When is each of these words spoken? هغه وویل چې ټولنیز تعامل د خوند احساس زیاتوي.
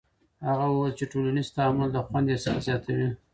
هغه 0.47 0.65
وویل 0.69 0.93
چې 0.99 1.05
ټولنیز 1.11 1.47
تعامل 1.55 1.89
د 1.93 1.97
خوند 2.07 2.27
احساس 2.33 2.59
زیاتوي. 2.67 3.09